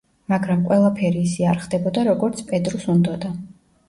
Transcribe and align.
მაგრამ 0.31 0.61
ყველაფერი 0.69 1.19
ისე 1.27 1.45
არ 1.49 1.59
ხდებოდა 1.65 2.05
როგორც 2.07 2.41
პედრუს 2.47 2.89
უნდოდა. 2.95 3.31